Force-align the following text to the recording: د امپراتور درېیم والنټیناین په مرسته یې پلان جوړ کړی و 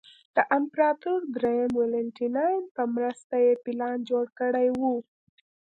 د 0.35 0.37
امپراتور 0.57 1.19
درېیم 1.35 1.71
والنټیناین 1.79 2.63
په 2.75 2.83
مرسته 2.95 3.35
یې 3.45 3.53
پلان 3.65 3.97
جوړ 4.09 4.25
کړی 4.39 4.67
و 4.79 4.81